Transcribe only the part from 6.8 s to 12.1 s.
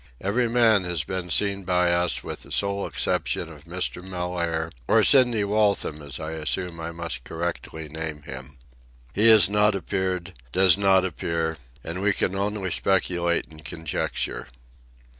must correctly name him. He has not appeared—does not appear; and